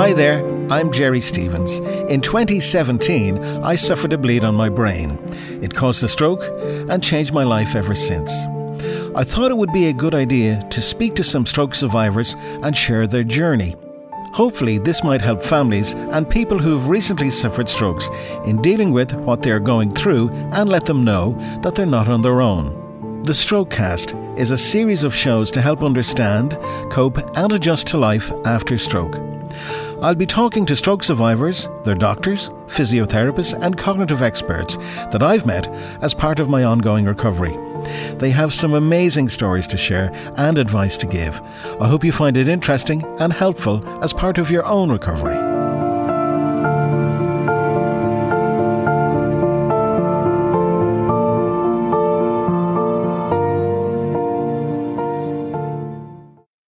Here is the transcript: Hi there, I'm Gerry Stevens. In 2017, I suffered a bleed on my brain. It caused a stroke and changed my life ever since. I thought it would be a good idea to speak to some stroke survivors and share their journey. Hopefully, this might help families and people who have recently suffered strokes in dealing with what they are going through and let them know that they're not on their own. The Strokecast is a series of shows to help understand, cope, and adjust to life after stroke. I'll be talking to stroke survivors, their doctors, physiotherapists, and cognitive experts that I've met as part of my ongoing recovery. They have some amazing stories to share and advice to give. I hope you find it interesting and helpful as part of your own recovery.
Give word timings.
Hi 0.00 0.14
there, 0.14 0.42
I'm 0.72 0.90
Gerry 0.90 1.20
Stevens. 1.20 1.78
In 2.08 2.22
2017, 2.22 3.36
I 3.62 3.74
suffered 3.74 4.14
a 4.14 4.16
bleed 4.16 4.46
on 4.46 4.54
my 4.54 4.70
brain. 4.70 5.18
It 5.60 5.74
caused 5.74 6.02
a 6.02 6.08
stroke 6.08 6.40
and 6.88 7.04
changed 7.04 7.34
my 7.34 7.44
life 7.44 7.74
ever 7.74 7.94
since. 7.94 8.32
I 9.14 9.24
thought 9.24 9.50
it 9.50 9.58
would 9.58 9.74
be 9.74 9.88
a 9.88 9.92
good 9.92 10.14
idea 10.14 10.66
to 10.70 10.80
speak 10.80 11.14
to 11.16 11.22
some 11.22 11.44
stroke 11.44 11.74
survivors 11.74 12.34
and 12.62 12.74
share 12.74 13.06
their 13.06 13.24
journey. 13.24 13.76
Hopefully, 14.32 14.78
this 14.78 15.04
might 15.04 15.20
help 15.20 15.42
families 15.42 15.92
and 15.92 16.30
people 16.30 16.58
who 16.58 16.78
have 16.78 16.88
recently 16.88 17.28
suffered 17.28 17.68
strokes 17.68 18.08
in 18.46 18.62
dealing 18.62 18.92
with 18.92 19.12
what 19.12 19.42
they 19.42 19.50
are 19.50 19.60
going 19.60 19.90
through 19.90 20.30
and 20.54 20.70
let 20.70 20.86
them 20.86 21.04
know 21.04 21.34
that 21.62 21.74
they're 21.74 21.84
not 21.84 22.08
on 22.08 22.22
their 22.22 22.40
own. 22.40 23.22
The 23.24 23.34
Strokecast 23.34 24.38
is 24.38 24.50
a 24.50 24.56
series 24.56 25.04
of 25.04 25.14
shows 25.14 25.50
to 25.50 25.60
help 25.60 25.82
understand, 25.82 26.58
cope, 26.90 27.18
and 27.36 27.52
adjust 27.52 27.86
to 27.88 27.98
life 27.98 28.32
after 28.46 28.78
stroke. 28.78 29.29
I'll 30.02 30.14
be 30.14 30.26
talking 30.26 30.64
to 30.66 30.76
stroke 30.76 31.02
survivors, 31.02 31.68
their 31.84 31.94
doctors, 31.94 32.50
physiotherapists, 32.66 33.60
and 33.60 33.76
cognitive 33.76 34.22
experts 34.22 34.76
that 35.10 35.22
I've 35.22 35.46
met 35.46 35.68
as 36.02 36.14
part 36.14 36.40
of 36.40 36.48
my 36.48 36.64
ongoing 36.64 37.04
recovery. 37.04 37.56
They 38.18 38.30
have 38.30 38.54
some 38.54 38.74
amazing 38.74 39.28
stories 39.28 39.66
to 39.68 39.76
share 39.76 40.12
and 40.36 40.58
advice 40.58 40.96
to 40.98 41.06
give. 41.06 41.40
I 41.80 41.88
hope 41.88 42.04
you 42.04 42.12
find 42.12 42.36
it 42.36 42.48
interesting 42.48 43.04
and 43.18 43.32
helpful 43.32 43.86
as 44.02 44.12
part 44.12 44.38
of 44.38 44.50
your 44.50 44.64
own 44.64 44.90
recovery. 44.90 45.49